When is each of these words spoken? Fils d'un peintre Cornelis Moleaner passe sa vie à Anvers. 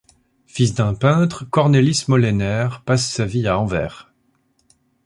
Fils 0.47 0.73
d'un 0.73 0.95
peintre 0.95 1.45
Cornelis 1.47 2.05
Moleaner 2.07 2.69
passe 2.87 3.07
sa 3.07 3.27
vie 3.27 3.47
à 3.47 3.59
Anvers. 3.59 4.11